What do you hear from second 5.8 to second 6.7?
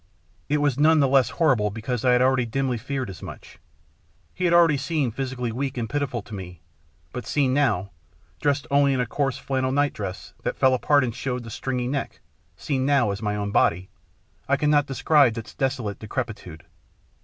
pitiful to me,